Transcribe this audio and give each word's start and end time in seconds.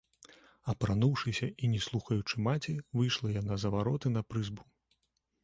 Апрануўшыся 0.71 1.49
і 1.67 1.69
не 1.73 1.81
слухаючы 1.87 2.35
маці, 2.49 2.73
выйшла 3.01 3.35
яна 3.41 3.53
за 3.67 3.73
вароты 3.77 4.15
на 4.17 4.27
прызбу. 4.31 4.63